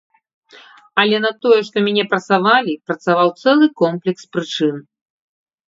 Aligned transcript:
Але 1.01 1.17
на 1.25 1.31
тое, 1.45 1.57
што 1.67 1.77
мяне 1.89 2.07
прасавалі, 2.15 2.73
працаваў 2.89 3.29
цэлы 3.43 3.65
комплекс 3.83 4.23
прычын. 4.35 4.75